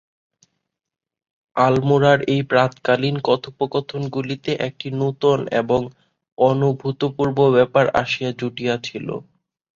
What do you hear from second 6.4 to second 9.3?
অনুভূতপূর্ব ব্যাপার আসিয়া জুটিয়াছিল।